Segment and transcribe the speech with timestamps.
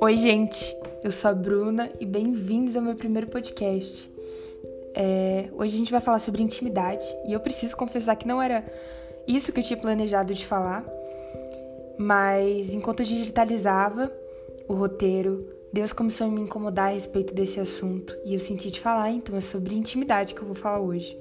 [0.00, 4.10] Oi, gente, eu sou a Bruna e bem-vindos ao meu primeiro podcast.
[4.94, 8.64] É, hoje a gente vai falar sobre intimidade e eu preciso confessar que não era
[9.26, 10.84] isso que eu tinha planejado de falar,
[11.98, 14.10] mas enquanto eu digitalizava
[14.66, 18.80] o roteiro, Deus começou a me incomodar a respeito desse assunto e eu senti de
[18.80, 21.18] falar, então é sobre intimidade que eu vou falar hoje.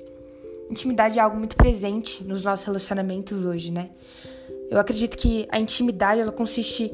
[0.70, 3.90] Intimidade é algo muito presente nos nossos relacionamentos hoje, né?
[4.74, 6.92] Eu acredito que a intimidade ela consiste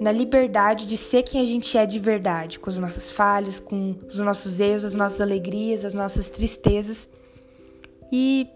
[0.00, 3.96] na liberdade de ser quem a gente é de verdade, com as nossas falhas, com
[4.08, 7.08] os nossos erros, as nossas alegrias, as nossas tristezas.
[8.12, 8.46] E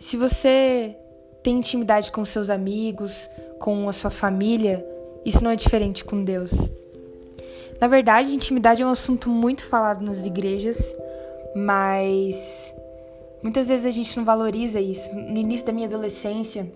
[0.00, 0.96] se você
[1.44, 4.84] tem intimidade com seus amigos, com a sua família,
[5.24, 6.50] isso não é diferente com Deus.
[7.80, 10.76] Na verdade, intimidade é um assunto muito falado nas igrejas,
[11.54, 12.74] mas
[13.46, 15.14] muitas vezes a gente não valoriza isso.
[15.14, 16.68] No início da minha adolescência,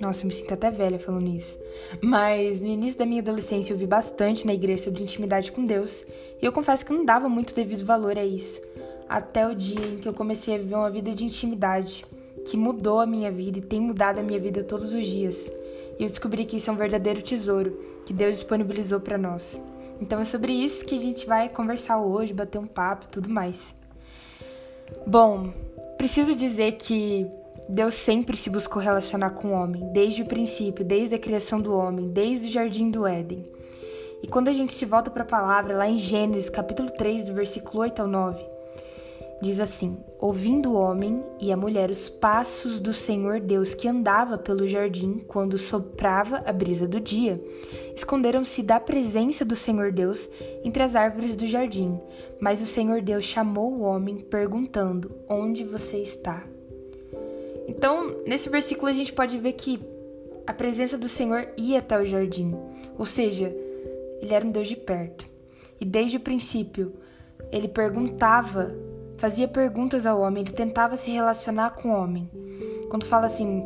[0.00, 1.56] nossa, eu me sinto até velha falando isso.
[2.02, 6.04] Mas no início da minha adolescência eu vi bastante na igreja sobre intimidade com Deus.
[6.40, 8.60] E eu confesso que não dava muito devido valor a isso.
[9.08, 12.04] Até o dia em que eu comecei a viver uma vida de intimidade,
[12.50, 15.36] que mudou a minha vida e tem mudado a minha vida todos os dias.
[16.00, 19.60] E eu descobri que isso é um verdadeiro tesouro que Deus disponibilizou para nós.
[20.00, 23.28] Então é sobre isso que a gente vai conversar hoje, bater um papo e tudo
[23.28, 23.72] mais.
[25.06, 25.52] Bom,
[25.96, 27.30] preciso dizer que
[27.68, 31.74] Deus sempre se buscou relacionar com o homem, desde o princípio, desde a criação do
[31.74, 33.44] homem, desde o jardim do Éden.
[34.22, 37.34] E quando a gente se volta para a palavra, lá em Gênesis, capítulo 3, do
[37.34, 38.51] versículo 8 ao 9,
[39.42, 44.38] diz assim: Ouvindo o homem e a mulher os passos do Senhor Deus que andava
[44.38, 47.42] pelo jardim quando soprava a brisa do dia,
[47.94, 50.30] esconderam-se da presença do Senhor Deus
[50.64, 52.00] entre as árvores do jardim.
[52.40, 56.44] Mas o Senhor Deus chamou o homem, perguntando: Onde você está?
[57.66, 59.80] Então, nesse versículo a gente pode ver que
[60.46, 62.54] a presença do Senhor ia até o jardim,
[62.96, 63.54] ou seja,
[64.20, 65.26] ele era um Deus de perto.
[65.80, 66.92] E desde o princípio,
[67.50, 68.72] ele perguntava,
[69.22, 72.28] fazia perguntas ao homem, ele tentava se relacionar com o homem.
[72.90, 73.64] Quando fala assim,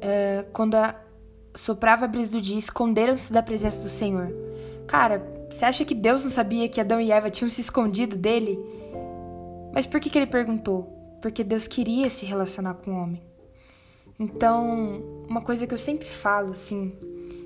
[0.00, 0.94] é, quando a,
[1.54, 4.30] soprava a brisa do dia, esconderam-se da presença do Senhor.
[4.86, 8.58] Cara, você acha que Deus não sabia que Adão e Eva tinham se escondido dele?
[9.72, 10.98] Mas por que, que ele perguntou?
[11.20, 13.22] porque Deus queria se relacionar com o homem.
[14.18, 16.92] Então, uma coisa que eu sempre falo, assim,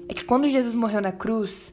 [0.09, 1.73] é que quando Jesus morreu na cruz,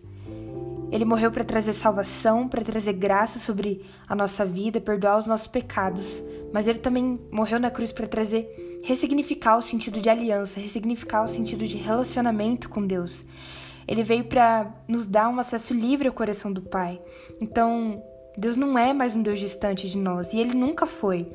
[0.92, 5.48] ele morreu para trazer salvação, para trazer graça sobre a nossa vida, perdoar os nossos
[5.48, 6.22] pecados.
[6.52, 11.28] Mas ele também morreu na cruz para trazer, ressignificar o sentido de aliança, ressignificar o
[11.28, 13.24] sentido de relacionamento com Deus.
[13.88, 17.02] Ele veio para nos dar um acesso livre ao coração do Pai.
[17.40, 18.04] Então,
[18.38, 21.32] Deus não é mais um Deus distante de nós e ele nunca foi.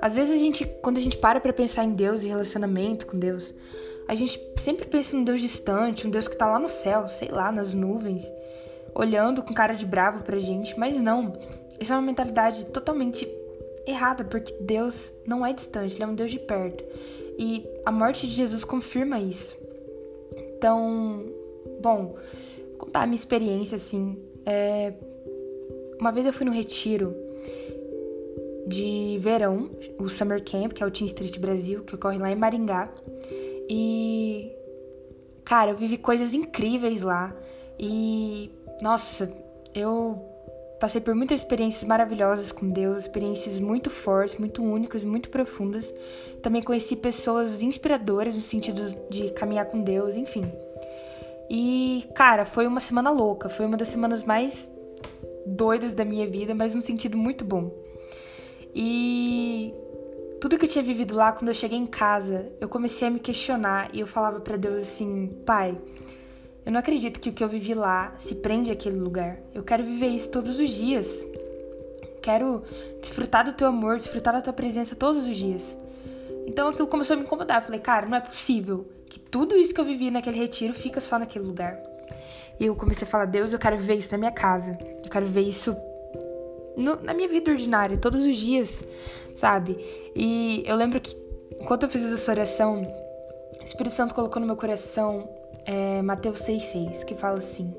[0.00, 3.18] Às vezes a gente, quando a gente para para pensar em Deus e relacionamento com
[3.18, 3.52] Deus,
[4.08, 7.08] a gente sempre pensa em um Deus distante, um Deus que tá lá no céu,
[7.08, 8.24] sei lá, nas nuvens,
[8.96, 11.34] olhando com cara de bravo pra gente, mas não.
[11.78, 13.28] Isso é uma mentalidade totalmente
[13.86, 16.82] errada, porque Deus não é distante, ele é um Deus de perto.
[17.38, 19.56] E a morte de Jesus confirma isso.
[20.56, 21.26] Então,
[21.82, 22.16] bom,
[22.78, 24.18] contar a minha experiência assim.
[24.46, 24.94] É...
[26.00, 27.14] Uma vez eu fui no retiro
[28.66, 32.34] de verão, o Summer Camp, que é o Teen Street Brasil, que ocorre lá em
[32.36, 32.90] Maringá.
[33.68, 34.50] E
[35.44, 37.36] cara, eu vivi coisas incríveis lá.
[37.78, 38.50] E
[38.80, 39.30] nossa,
[39.74, 40.24] eu
[40.78, 45.92] passei por muitas experiências maravilhosas com Deus, experiências muito fortes, muito únicas, muito profundas.
[46.42, 50.50] Também conheci pessoas inspiradoras no sentido de caminhar com Deus, enfim.
[51.48, 54.68] E, cara, foi uma semana louca, foi uma das semanas mais
[55.46, 57.70] doidas da minha vida, mas num sentido muito bom.
[58.74, 59.72] E
[60.40, 63.20] tudo que eu tinha vivido lá, quando eu cheguei em casa, eu comecei a me
[63.20, 65.78] questionar e eu falava para Deus assim: Pai,
[66.66, 69.38] eu não acredito que o que eu vivi lá se prende àquele lugar.
[69.54, 71.06] Eu quero viver isso todos os dias.
[72.20, 72.64] Quero
[73.00, 75.62] desfrutar do teu amor, desfrutar da tua presença todos os dias.
[76.44, 77.58] Então aquilo começou a me incomodar.
[77.58, 81.00] Eu falei, cara, não é possível que tudo isso que eu vivi naquele retiro fica
[81.00, 81.80] só naquele lugar.
[82.58, 84.76] E eu comecei a falar, Deus, eu quero viver isso na minha casa.
[85.04, 85.76] Eu quero viver isso
[86.76, 88.82] no, na minha vida ordinária, todos os dias,
[89.36, 89.78] sabe?
[90.16, 91.16] E eu lembro que
[91.60, 92.82] enquanto eu fiz essa oração,
[93.60, 95.28] o Espírito Santo colocou no meu coração
[95.66, 97.74] é, Mateus 6,6, que fala assim: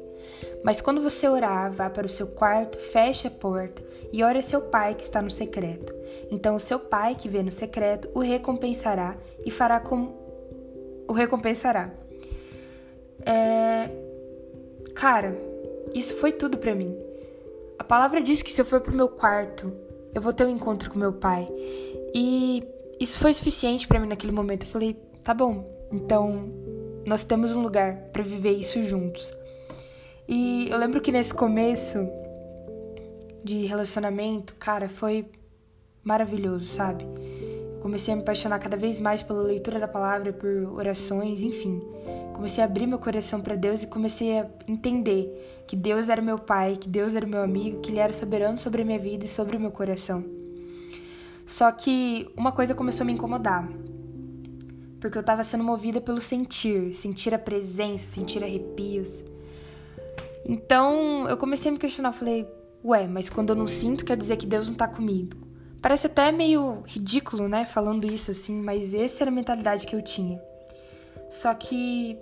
[0.63, 3.81] Mas quando você orar, vá para o seu quarto, feche a porta
[4.12, 5.95] e ore seu pai que está no secreto.
[6.30, 10.13] Então o seu pai que vê no secreto o recompensará e fará como
[11.07, 11.89] o recompensará.
[13.25, 13.90] É...
[14.94, 15.38] Cara,
[15.94, 16.95] isso foi tudo para mim.
[17.80, 19.72] A palavra diz que se eu for pro meu quarto,
[20.13, 21.48] eu vou ter um encontro com meu pai.
[22.13, 22.63] E
[23.00, 24.66] isso foi suficiente para mim naquele momento.
[24.66, 26.51] Eu falei, tá bom, então
[27.07, 29.31] nós temos um lugar para viver isso juntos.
[30.27, 32.06] E eu lembro que nesse começo
[33.42, 35.25] de relacionamento, cara, foi
[36.04, 37.06] maravilhoso, sabe?
[37.06, 41.81] Eu comecei a me apaixonar cada vez mais pela leitura da palavra, por orações, enfim.
[42.33, 46.38] Comecei a abrir meu coração para Deus e comecei a entender que Deus era meu
[46.38, 49.30] pai, que Deus era meu amigo, que Ele era soberano sobre a minha vida e
[49.30, 50.25] sobre o meu coração.
[51.45, 53.65] Só que uma coisa começou a me incomodar.
[54.99, 59.23] Porque eu estava sendo movida pelo sentir, sentir a presença, sentir arrepios.
[60.45, 62.47] Então eu comecei a me questionar, falei,
[62.83, 65.35] ué, mas quando eu não sinto quer dizer que Deus não tá comigo.
[65.81, 70.01] Parece até meio ridículo, né, falando isso assim, mas essa era a mentalidade que eu
[70.01, 70.41] tinha.
[71.29, 72.17] Só que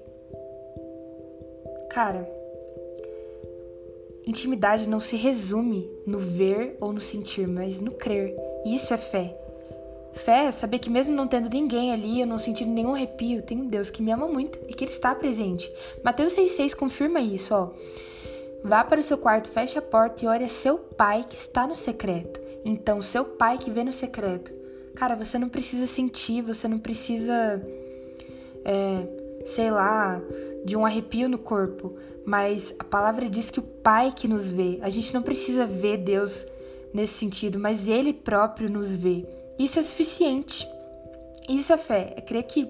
[1.89, 2.29] cara,
[4.25, 8.35] intimidade não se resume no ver ou no sentir, mas no crer.
[8.65, 9.44] Isso é fé.
[10.15, 13.59] Fé é saber que mesmo não tendo ninguém ali, eu não sentindo nenhum arrepio, tem
[13.59, 15.71] um Deus que me ama muito e que ele está presente.
[16.03, 17.71] Mateus 6,6 confirma isso, ó.
[18.63, 21.67] Vá para o seu quarto, feche a porta e ore a seu pai que está
[21.67, 22.41] no secreto.
[22.63, 24.51] Então, seu pai que vê no secreto.
[24.95, 27.61] Cara, você não precisa sentir, você não precisa,
[28.63, 29.07] é,
[29.45, 30.19] sei lá,
[30.63, 31.95] de um arrepio no corpo.
[32.25, 34.79] Mas a palavra diz que o pai que nos vê.
[34.81, 36.47] A gente não precisa ver Deus
[36.91, 39.27] nesse sentido, mas ele próprio nos vê.
[39.57, 40.67] Isso é suficiente.
[41.47, 42.13] Isso é fé.
[42.15, 42.69] É crer que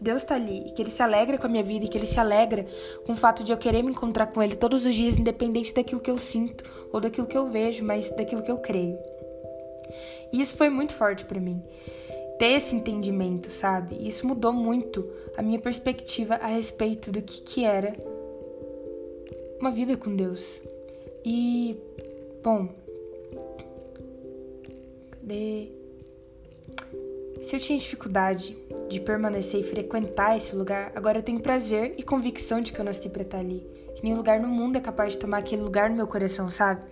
[0.00, 2.06] Deus tá ali, e que Ele se alegra com a minha vida, e que Ele
[2.06, 2.64] se alegra
[3.04, 6.00] com o fato de eu querer me encontrar com Ele todos os dias, independente daquilo
[6.00, 8.98] que eu sinto ou daquilo que eu vejo, mas daquilo que eu creio.
[10.32, 11.62] E isso foi muito forte para mim.
[12.38, 13.96] Ter esse entendimento, sabe?
[14.06, 15.06] Isso mudou muito
[15.36, 17.92] a minha perspectiva a respeito do que, que era
[19.60, 20.42] uma vida com Deus.
[21.22, 21.76] E,
[22.42, 22.70] bom.
[25.10, 25.79] Cadê?
[27.42, 28.56] Se eu tinha dificuldade
[28.88, 32.84] de permanecer e frequentar esse lugar, agora eu tenho prazer e convicção de que eu
[32.84, 33.66] nasci para estar ali.
[33.94, 36.82] Que nenhum lugar no mundo é capaz de tomar aquele lugar no meu coração, sabe?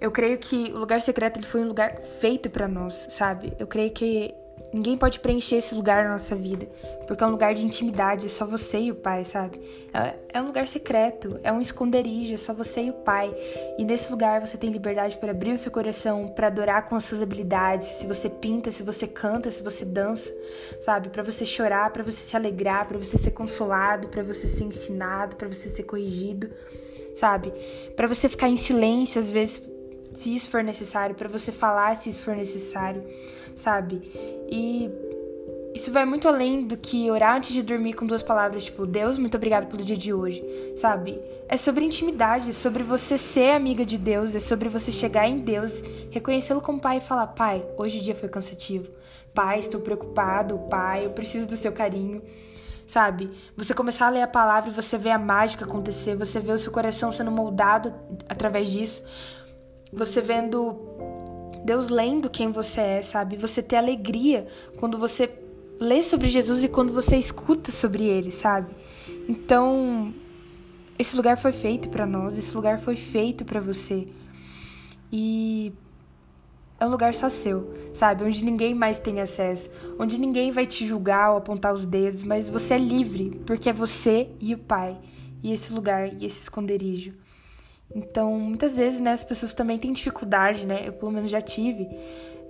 [0.00, 3.52] Eu creio que o lugar secreto ele foi um lugar feito para nós, sabe?
[3.58, 4.34] Eu creio que
[4.72, 6.66] Ninguém pode preencher esse lugar na nossa vida,
[7.06, 9.60] porque é um lugar de intimidade, é só você e o Pai, sabe?
[9.94, 13.34] É, é, um lugar secreto, é um esconderijo, é só você e o Pai.
[13.78, 17.04] E nesse lugar você tem liberdade para abrir o seu coração, para adorar com as
[17.04, 20.34] suas habilidades, se você pinta, se você canta, se você dança,
[20.80, 21.08] sabe?
[21.08, 25.36] Para você chorar, para você se alegrar, para você ser consolado, para você ser ensinado,
[25.36, 26.50] para você ser corrigido,
[27.14, 27.52] sabe?
[27.94, 29.62] Para você ficar em silêncio às vezes,
[30.16, 33.04] se isso for necessário, para você falar se isso for necessário
[33.56, 34.02] sabe?
[34.50, 34.90] E
[35.74, 39.18] isso vai muito além do que orar antes de dormir com duas palavras, tipo, Deus,
[39.18, 40.44] muito obrigado pelo dia de hoje,
[40.78, 41.20] sabe?
[41.48, 45.38] É sobre intimidade, é sobre você ser amiga de Deus, é sobre você chegar em
[45.38, 45.72] Deus,
[46.10, 48.90] reconhecê-lo como pai e falar: Pai, hoje o dia foi cansativo.
[49.34, 50.58] Pai, estou preocupado.
[50.70, 52.22] Pai, eu preciso do seu carinho.
[52.86, 53.30] Sabe?
[53.56, 56.58] Você começar a ler a palavra e você vê a mágica acontecer, você vê o
[56.58, 57.92] seu coração sendo moldado
[58.28, 59.02] através disso.
[59.92, 60.76] Você vendo
[61.64, 63.36] Deus lendo quem você é, sabe?
[63.36, 64.46] Você ter alegria
[64.78, 65.28] quando você
[65.80, 68.74] lê sobre Jesus e quando você escuta sobre ele, sabe?
[69.28, 70.14] Então,
[70.98, 74.06] esse lugar foi feito para nós, esse lugar foi feito para você.
[75.12, 75.72] E
[76.78, 78.24] é um lugar só seu, sabe?
[78.24, 82.48] Onde ninguém mais tem acesso, onde ninguém vai te julgar ou apontar os dedos, mas
[82.48, 84.96] você é livre, porque é você e o Pai,
[85.42, 87.12] e esse lugar e esse esconderijo.
[87.94, 90.82] Então, muitas vezes, né, as pessoas também têm dificuldade, né?
[90.86, 91.88] Eu pelo menos já tive,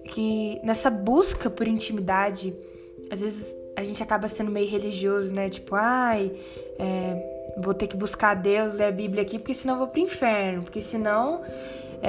[0.05, 2.55] que nessa busca por intimidade,
[3.11, 5.49] às vezes a gente acaba sendo meio religioso, né?
[5.49, 6.33] Tipo, ai,
[6.79, 10.01] é, vou ter que buscar Deus, ler a Bíblia aqui, porque senão eu vou pro
[10.01, 11.43] inferno, porque senão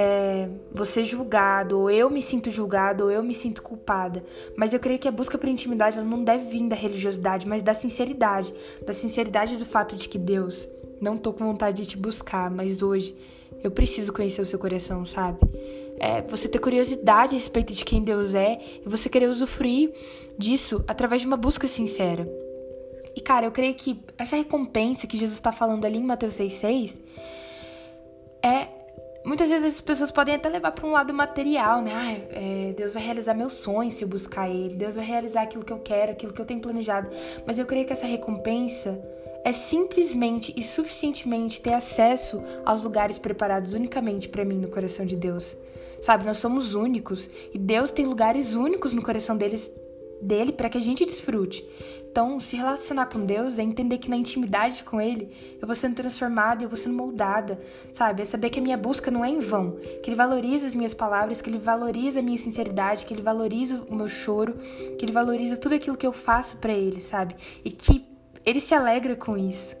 [0.00, 0.48] é,
[0.84, 4.24] ser julgado, ou eu me sinto julgado, ou eu me sinto culpada.
[4.56, 7.74] Mas eu creio que a busca por intimidade não deve vir da religiosidade, mas da
[7.74, 8.54] sinceridade,
[8.86, 10.68] da sinceridade do fato de que Deus
[11.00, 13.16] não tô com vontade de te buscar, mas hoje
[13.64, 15.40] eu preciso conhecer o seu coração, sabe?
[15.98, 19.92] É você ter curiosidade a respeito de quem Deus é e você querer usufruir
[20.38, 22.28] disso através de uma busca sincera.
[23.16, 26.94] E cara, eu creio que essa recompensa que Jesus está falando ali em Mateus 6,6
[28.44, 28.77] é.
[29.28, 31.92] Muitas vezes as pessoas podem até levar para um lado material, né?
[31.94, 34.74] Ah, é, Deus vai realizar meus sonhos se eu buscar Ele.
[34.74, 37.10] Deus vai realizar aquilo que eu quero, aquilo que eu tenho planejado.
[37.46, 38.98] Mas eu creio que essa recompensa
[39.44, 45.14] é simplesmente e suficientemente ter acesso aos lugares preparados unicamente para mim no coração de
[45.14, 45.54] Deus.
[46.00, 49.70] Sabe, nós somos únicos e Deus tem lugares únicos no coração deles
[50.20, 51.64] dele para que a gente desfrute.
[52.10, 55.94] Então, se relacionar com Deus é entender que na intimidade com Ele eu vou sendo
[55.94, 57.60] transformada, eu vou sendo moldada,
[57.92, 58.22] sabe?
[58.22, 60.94] É saber que a minha busca não é em vão, que Ele valoriza as minhas
[60.94, 64.54] palavras, que Ele valoriza a minha sinceridade, que Ele valoriza o meu choro,
[64.98, 67.36] que Ele valoriza tudo aquilo que eu faço para Ele, sabe?
[67.64, 68.04] E que
[68.44, 69.76] Ele se alegra com isso.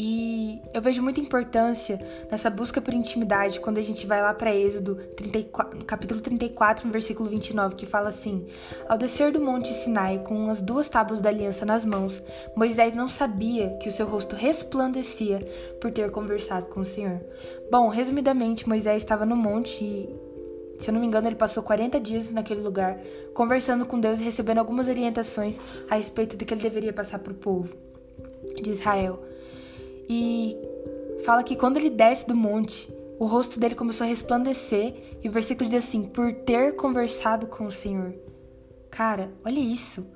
[0.00, 1.98] E eu vejo muita importância
[2.30, 6.92] nessa busca por intimidade quando a gente vai lá para Êxodo 34, capítulo 34, no
[6.92, 8.46] versículo 29, que fala assim:
[8.88, 12.22] Ao descer do monte Sinai com as duas tábuas da aliança nas mãos,
[12.54, 15.40] Moisés não sabia que o seu rosto resplandecia
[15.80, 17.20] por ter conversado com o Senhor.
[17.68, 20.08] Bom, resumidamente, Moisés estava no monte e,
[20.78, 23.00] se eu não me engano, ele passou 40 dias naquele lugar,
[23.34, 25.58] conversando com Deus e recebendo algumas orientações
[25.90, 27.68] a respeito do que ele deveria passar para o povo
[28.62, 29.24] de Israel.
[30.08, 30.56] E
[31.24, 35.32] fala que quando ele desce do monte, o rosto dele começou a resplandecer, e o
[35.32, 38.14] versículo diz assim: por ter conversado com o Senhor.
[38.90, 40.06] Cara, olha isso.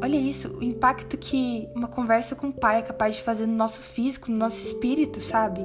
[0.00, 3.54] Olha isso, o impacto que uma conversa com o pai é capaz de fazer no
[3.54, 5.64] nosso físico, no nosso espírito, sabe?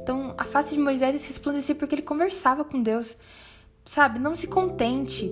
[0.00, 3.16] Então, a face de Moisés resplandecia porque ele conversava com Deus.
[3.84, 4.18] Sabe?
[4.18, 5.30] Não se contente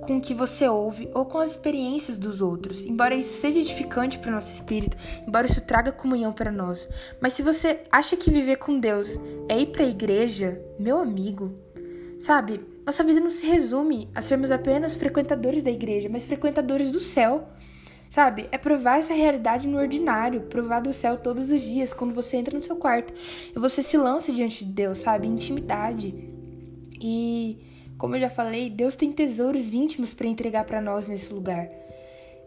[0.00, 4.18] com o que você ouve ou com as experiências dos outros, embora isso seja edificante
[4.18, 6.88] para o nosso espírito, embora isso traga comunhão para nós.
[7.20, 11.54] Mas se você acha que viver com Deus é ir para a igreja, meu amigo,
[12.18, 12.60] sabe?
[12.84, 17.48] Nossa vida não se resume a sermos apenas frequentadores da igreja, mas frequentadores do céu.
[18.10, 18.48] Sabe?
[18.50, 22.58] É provar essa realidade no ordinário, provar do céu todos os dias, quando você entra
[22.58, 23.14] no seu quarto
[23.54, 25.28] e você se lança diante de Deus, sabe?
[25.28, 26.12] Intimidade.
[27.00, 27.69] E
[28.00, 31.70] como eu já falei, Deus tem tesouros íntimos para entregar para nós nesse lugar.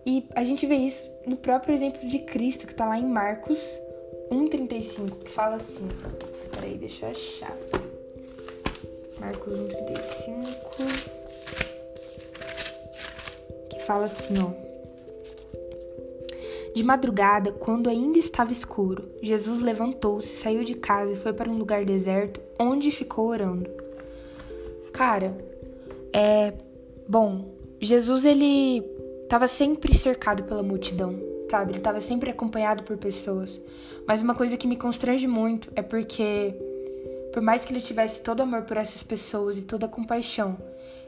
[0.04, 3.60] E a gente vê isso no próprio exemplo de Cristo, que está lá em Marcos
[4.32, 5.88] 1,35, que fala assim.
[6.56, 7.56] Peraí, deixa eu achar.
[9.20, 11.10] Marcos 1,35.
[13.70, 14.50] Que fala assim, ó.
[16.76, 21.58] De madrugada, quando ainda estava escuro, Jesus levantou-se, saiu de casa e foi para um
[21.60, 23.83] lugar deserto, onde ficou orando.
[24.94, 25.36] Cara,
[26.14, 26.54] é.
[27.08, 28.82] Bom, Jesus ele
[29.24, 31.20] estava sempre cercado pela multidão,
[31.50, 31.72] sabe?
[31.72, 33.60] Ele estava sempre acompanhado por pessoas.
[34.08, 36.56] Mas uma coisa que me constrange muito é porque,
[37.34, 40.58] por mais que ele tivesse todo amor por essas pessoas e toda compaixão,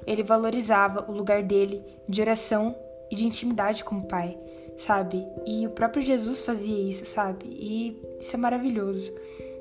[0.06, 2.76] ele valorizava o lugar dele de oração
[3.12, 4.38] e de intimidade com o Pai,
[4.78, 5.26] sabe?
[5.46, 7.46] E o próprio Jesus fazia isso, sabe?
[7.48, 9.14] E isso é maravilhoso.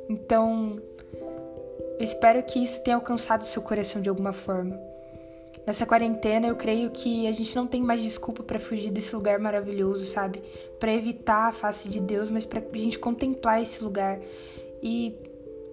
[0.08, 0.80] Então,
[1.98, 4.78] eu espero que isso tenha alcançado seu coração de alguma forma.
[5.66, 9.38] Nessa quarentena, eu creio que a gente não tem mais desculpa para fugir desse lugar
[9.38, 10.42] maravilhoso, sabe?
[10.78, 14.20] Para evitar a face de Deus, mas para a gente contemplar esse lugar
[14.82, 15.14] e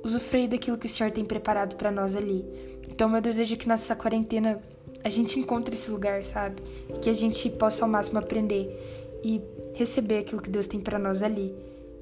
[0.03, 2.45] usufruir daquilo que o Senhor tem preparado para nós ali.
[2.89, 4.61] Então, meu desejo é que nessa quarentena
[5.03, 6.61] a gente encontre esse lugar, sabe?
[7.01, 9.41] Que a gente possa ao máximo aprender e
[9.73, 11.53] receber aquilo que Deus tem para nós ali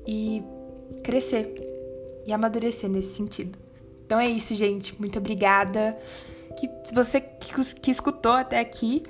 [0.05, 0.43] e
[1.03, 1.53] crescer
[2.27, 3.57] e amadurecer nesse sentido.
[4.10, 5.00] Então é isso, gente.
[5.00, 5.96] Muito obrigada.
[6.58, 9.04] Que, se você que, que escutou até aqui,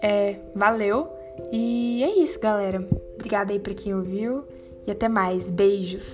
[0.00, 1.12] é, valeu.
[1.52, 2.82] E é isso, galera.
[3.14, 4.48] Obrigada aí pra quem ouviu.
[4.86, 5.50] E até mais.
[5.50, 6.10] Beijos.